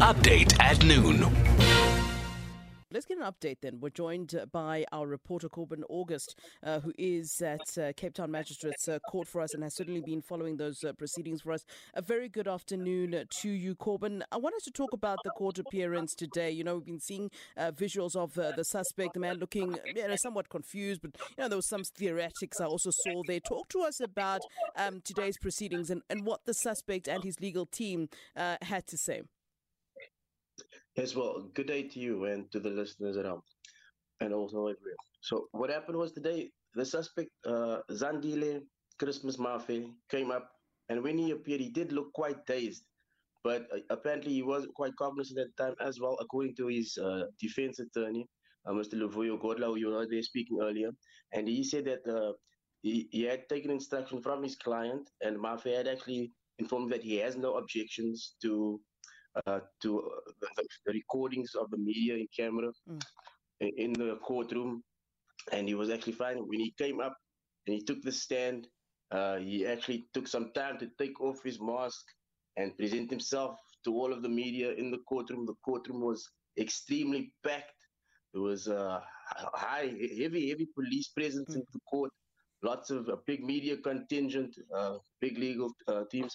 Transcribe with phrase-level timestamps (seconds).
[0.00, 1.24] Update at noon.
[2.90, 3.80] Let's get an update then.
[3.80, 8.88] We're joined by our reporter Corbin August, uh, who is at uh, Cape Town Magistrates
[8.88, 11.64] uh, Court for us and has certainly been following those uh, proceedings for us.
[11.94, 14.22] A very good afternoon to you, Corbin.
[14.30, 16.50] I wanted to talk about the court appearance today.
[16.50, 20.06] You know, we've been seeing uh, visuals of uh, the suspect, the man looking you
[20.06, 23.40] know, somewhat confused, but you know there was some theoretics I also saw there.
[23.40, 24.42] Talk to us about
[24.76, 29.22] um, today's proceedings and, and what the suspect and his legal team had to say.
[30.96, 33.42] Yes, well, good day to you and to the listeners around,
[34.20, 35.04] and also everyone.
[35.22, 38.60] So, what happened was today the suspect, uh, Zandile
[39.00, 40.48] Christmas Mafe, came up,
[40.88, 42.84] and when he appeared, he did look quite dazed,
[43.42, 46.96] but uh, apparently he was quite cognizant at the time as well, according to his
[46.98, 48.24] uh, defense attorney,
[48.66, 48.94] uh, Mr.
[48.94, 50.90] Luvuyo Godla, who you were there speaking earlier,
[51.32, 52.34] and he said that uh,
[52.82, 56.30] he, he had taken instruction from his client, and Mafe had actually
[56.60, 58.80] informed that he has no objections to
[59.46, 63.02] uh, to uh, the, the, recordings of the media in camera mm.
[63.60, 64.82] in, in, the courtroom,
[65.52, 66.36] and he was actually fine.
[66.36, 67.16] When he came up
[67.66, 68.68] and he took the stand,
[69.10, 72.04] uh, he actually took some time to take off his mask
[72.56, 75.46] and present himself to all of the media in the courtroom.
[75.46, 77.72] The courtroom was extremely packed.
[78.32, 81.56] There was a high, heavy, heavy police presence mm.
[81.56, 82.10] in the court.
[82.62, 86.34] Lots of a big media contingent, uh, big legal uh, teams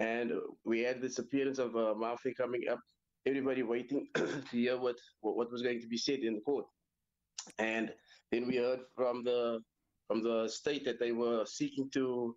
[0.00, 0.32] and
[0.64, 2.80] we had this appearance of uh, Mafe coming up,
[3.26, 6.64] everybody waiting to hear what, what was going to be said in the court.
[7.58, 7.92] And
[8.32, 9.60] then we heard from the
[10.08, 12.34] from the state that they were seeking to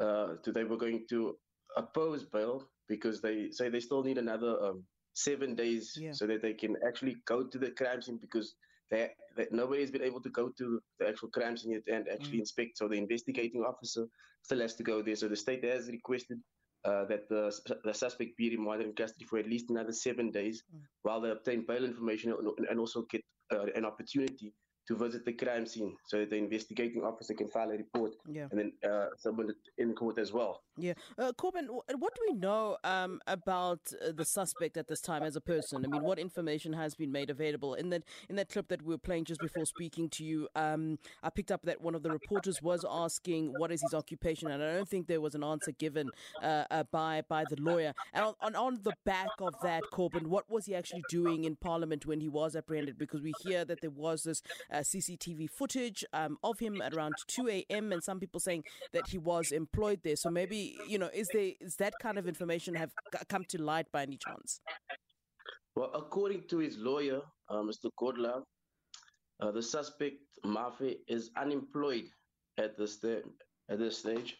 [0.00, 1.36] uh, to they were going to
[1.76, 6.12] oppose bail because they say they still need another um, seven days yeah.
[6.12, 8.54] so that they can actually go to the crime scene because
[8.90, 12.38] they, that nobody's been able to go to the actual crime scene yet and actually
[12.38, 12.40] mm.
[12.40, 12.78] inspect.
[12.78, 14.06] So the investigating officer
[14.42, 15.16] still has to go there.
[15.16, 16.40] So the state has requested
[16.84, 17.52] uh, that the,
[17.84, 20.80] the suspect be remanded in custody for at least another seven days mm.
[21.02, 24.52] while they obtain bail information and, and also get uh, an opportunity
[24.86, 28.46] to visit the crime scene so that the investigating officer can file a report yeah.
[28.50, 30.62] and then uh, submit it in court as well.
[30.76, 30.94] Yeah.
[31.16, 35.36] Uh, Corbin, what do we know um, about uh, the suspect at this time as
[35.36, 35.84] a person?
[35.84, 37.74] I mean, what information has been made available?
[37.74, 40.98] In that, in that clip that we were playing just before speaking to you, um,
[41.22, 44.62] I picked up that one of the reporters was asking what is his occupation, and
[44.62, 46.10] I don't think there was an answer given
[46.42, 47.94] uh, uh by, by the lawyer.
[48.12, 52.04] And on, on, the back of that, Corbin, what was he actually doing in Parliament
[52.04, 52.98] when he was apprehended?
[52.98, 54.42] Because we hear that there was this
[54.72, 57.92] uh, CCTV footage um, of him at around 2 a.m.
[57.92, 60.16] and some people saying that he was employed there.
[60.16, 62.90] So maybe you know, is there is that kind of information have
[63.28, 64.60] come to light by any chance?
[65.76, 67.90] Well, according to his lawyer, uh, Mr.
[68.00, 68.42] Godla,
[69.40, 72.08] uh, the suspect Mafe is unemployed
[72.58, 73.24] at this st-
[73.68, 74.36] at this stage,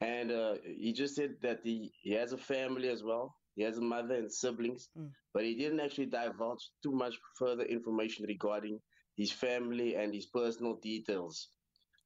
[0.00, 3.34] and uh, he just said that he, he has a family as well.
[3.54, 5.08] He has a mother and siblings, mm.
[5.32, 8.80] but he didn't actually divulge too much further information regarding
[9.16, 11.48] his family and his personal details.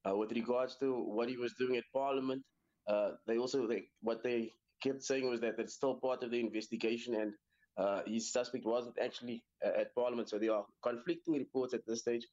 [0.09, 2.43] Uh, with regards to what he was doing at Parliament,
[2.89, 6.41] uh, they also they, what they kept saying was that it's still part of the
[6.41, 7.33] investigation and
[7.77, 10.29] uh, his suspect wasn't actually uh, at Parliament.
[10.29, 12.27] So there are conflicting reports at this stage,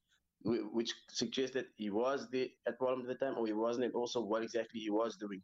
[0.44, 3.94] which suggest that he was there at Parliament at the time or he wasn't, and
[3.94, 5.42] also what exactly he was doing.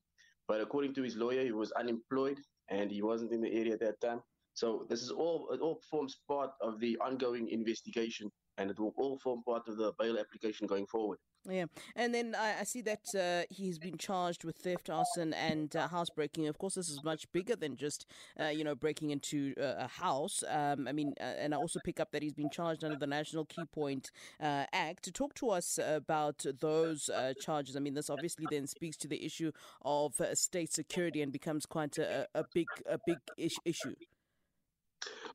[0.47, 2.39] But according to his lawyer, he was unemployed
[2.69, 4.21] and he wasn't in the area at that time.
[4.53, 8.29] So this is all it all forms part of the ongoing investigation
[8.61, 11.17] and it will all form part of the bail application going forward.
[11.49, 15.75] Yeah, and then I, I see that uh, he's been charged with theft, arson, and
[15.75, 16.47] uh, housebreaking.
[16.47, 18.05] Of course, this is much bigger than just
[18.39, 20.43] uh, you know breaking into uh, a house.
[20.47, 23.07] Um, I mean, uh, and I also pick up that he's been charged under the
[23.07, 25.03] National Key Point uh, Act.
[25.05, 27.09] To talk to us about those
[27.41, 29.51] charges, I mean, this obviously then speaks to the issue
[29.81, 33.95] of state security and becomes quite a, a big a big ish- issue.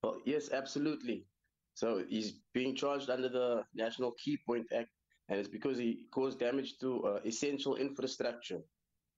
[0.04, 1.26] Well, yes, absolutely.
[1.76, 4.88] So he's being charged under the National Key Point Act,
[5.28, 8.60] and it's because he caused damage to uh, essential infrastructure.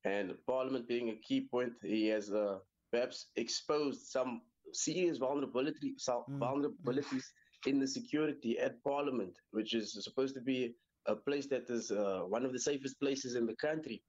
[0.05, 2.59] And Parliament being a key point, he has uh,
[2.91, 4.43] perhaps exposed some
[4.73, 6.41] serious vulnerability, some mm.
[6.41, 7.23] vulnerabilities
[7.69, 10.75] in the security at Parliament, which is supposed to be
[11.07, 14.03] a place that is uh, one of the safest places in the country.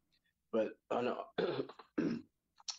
[0.51, 1.15] But on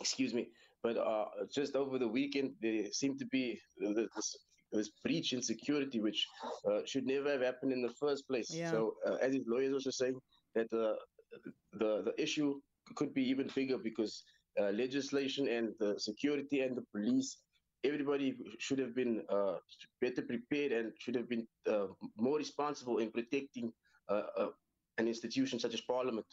[0.00, 0.49] excuse me,
[0.82, 4.37] but uh, just over the weekend, there seemed to be this
[4.72, 6.26] this breach in security, which
[6.69, 8.49] uh, should never have happened in the first place.
[8.50, 8.70] Yeah.
[8.70, 10.19] So, uh, as his lawyers also saying
[10.55, 10.94] that uh,
[11.72, 12.61] the the issue
[12.96, 14.22] could be even bigger because
[14.61, 17.38] uh, legislation and the security and the police,
[17.84, 19.56] everybody should have been uh,
[20.00, 21.87] better prepared and should have been uh,
[22.17, 23.72] more responsible in protecting
[24.99, 26.26] an institution such as Parliament.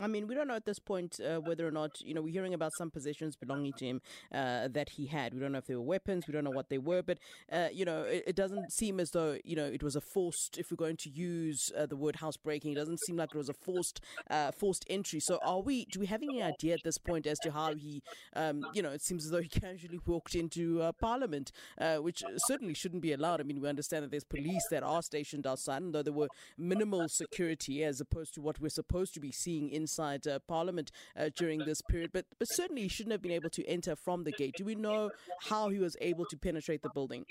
[0.00, 2.32] I mean, we don't know at this point uh, whether or not, you know, we're
[2.32, 4.00] hearing about some possessions belonging to him
[4.32, 5.32] uh, that he had.
[5.32, 6.26] We don't know if they were weapons.
[6.26, 7.02] We don't know what they were.
[7.02, 7.18] But,
[7.52, 10.58] uh, you know, it, it, doesn't seem as though, you know, it was a forced,
[10.58, 13.48] if we're going to use uh, the word housebreaking, it doesn't seem like it was
[13.48, 14.00] a forced
[14.30, 15.20] uh, forced entry.
[15.20, 18.02] So are we, do we have any idea at this point as to how he,
[18.34, 21.52] um, you know, it seems as though he casually walked into uh, Parliament,
[22.00, 23.40] which certainly shouldn't be allowed.
[23.40, 26.28] I mean, we understand that there's police that are stationed outside, and though there were
[26.58, 30.90] minimal security as opposed to what we're supposed to be seeing in inside uh, Parliament
[31.16, 34.24] uh, during this period, but, but certainly he shouldn't have been able to enter from
[34.24, 34.54] the gate.
[34.56, 35.10] Do we know
[35.50, 37.24] how he was able to penetrate the building?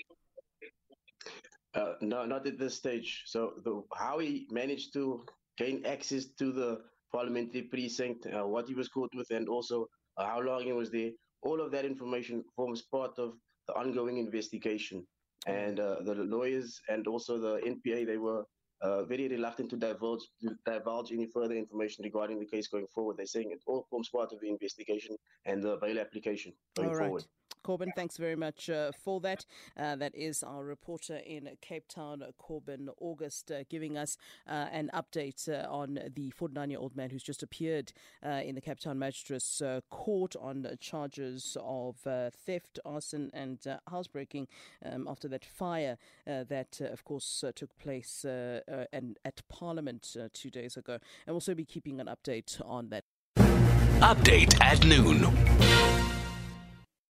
[1.74, 3.24] Uh, no, not at this stage.
[3.26, 5.24] So the, how he managed to
[5.58, 6.70] gain access to the
[7.12, 9.86] parliamentary precinct, uh, what he was caught with, and also
[10.16, 11.10] uh, how long he was there,
[11.42, 13.34] all of that information forms part of
[13.66, 15.04] the ongoing investigation.
[15.46, 18.44] And uh, the lawyers and also the NPA, they were
[18.84, 23.16] uh, very reluctant to divulge to divulge any further information regarding the case going forward.
[23.16, 25.16] They're saying it all forms part of the investigation
[25.46, 27.06] and the bail application going all right.
[27.06, 27.24] forward.
[27.64, 29.46] Corbin, thanks very much uh, for that.
[29.76, 34.90] Uh, that is our reporter in Cape Town, Corbin August, uh, giving us uh, an
[34.92, 37.92] update uh, on the 49 year old man who's just appeared
[38.24, 41.96] uh, in the Cape Town Magistrates Court on charges of
[42.46, 43.58] theft, arson, and
[43.88, 44.46] housebreaking
[44.84, 45.96] um, after that fire
[46.26, 48.26] that, of course, took place
[48.74, 50.94] Uh, and at Parliament uh, two days ago.
[50.94, 53.04] And we'll also be keeping an update on that.
[54.00, 56.13] Update at noon.